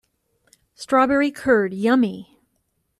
[0.73, 2.39] Strawberry curd, yummy!